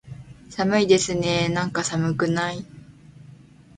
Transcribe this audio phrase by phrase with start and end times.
[0.49, 2.65] 寒いですねーなんか、寒くない？